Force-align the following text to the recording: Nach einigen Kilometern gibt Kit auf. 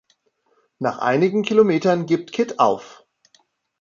Nach 0.79 0.97
einigen 0.97 1.43
Kilometern 1.43 2.07
gibt 2.07 2.31
Kit 2.31 2.57
auf. 2.59 3.05